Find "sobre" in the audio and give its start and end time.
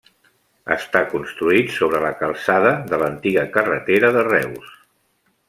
1.75-2.01